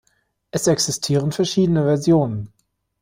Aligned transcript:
Es 0.49 0.65
existieren 0.65 1.31
verschiedene 1.31 1.83
Versionen. 1.83 2.51